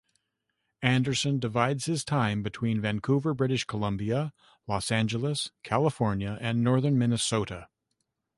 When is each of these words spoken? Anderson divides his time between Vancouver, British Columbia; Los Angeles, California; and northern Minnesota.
Anderson 0.81 1.37
divides 1.37 1.85
his 1.85 2.03
time 2.03 2.41
between 2.41 2.81
Vancouver, 2.81 3.35
British 3.35 3.65
Columbia; 3.65 4.33
Los 4.65 4.89
Angeles, 4.91 5.51
California; 5.61 6.39
and 6.41 6.63
northern 6.63 6.97
Minnesota. 6.97 7.67